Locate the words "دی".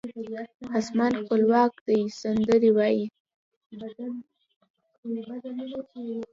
1.87-1.99